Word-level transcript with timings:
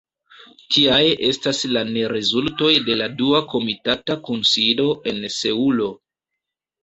Tiaj 0.75 1.01
estas 1.27 1.59
la 1.73 1.81
nerezultoj 1.89 2.71
de 2.87 2.95
la 3.03 3.09
dua 3.19 3.41
komitata 3.51 4.15
kunsido 4.29 4.87
en 5.13 5.19
Seulo. 5.35 5.91